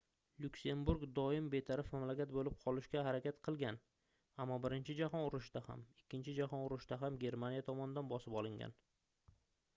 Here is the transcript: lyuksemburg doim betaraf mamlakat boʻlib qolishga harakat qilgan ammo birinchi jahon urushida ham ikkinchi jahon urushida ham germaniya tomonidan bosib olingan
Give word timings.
lyuksemburg 0.43 1.01
doim 1.17 1.49
betaraf 1.55 1.91
mamlakat 1.95 2.31
boʻlib 2.37 2.55
qolishga 2.63 3.03
harakat 3.09 3.37
qilgan 3.49 3.77
ammo 4.47 4.57
birinchi 4.65 4.97
jahon 5.03 5.27
urushida 5.29 5.63
ham 5.69 5.85
ikkinchi 6.01 6.37
jahon 6.41 6.67
urushida 6.71 7.01
ham 7.05 7.23
germaniya 7.27 7.69
tomonidan 7.71 8.13
bosib 8.17 8.41
olingan 8.43 8.77